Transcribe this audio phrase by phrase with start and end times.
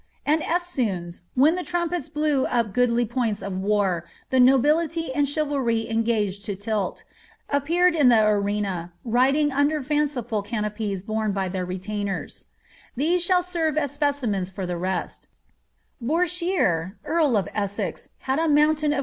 [0.25, 5.87] And eftsoons, when the trumpets blew up goodly points of war, the nobility and chivalry
[5.87, 7.03] engaged to tilt,
[7.51, 12.47] appeared in the arena, riding under fanciful canopies borne by their retainers;"
[12.95, 15.27] these shall serve a* specimens for the rest:
[16.03, 18.99] ^ Bourshier, earl of Essex, had a mountain of